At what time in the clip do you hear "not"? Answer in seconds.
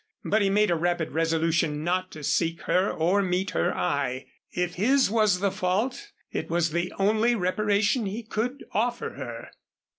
1.83-2.09